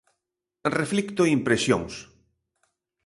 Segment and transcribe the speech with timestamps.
[0.79, 1.93] Reflicto impresións.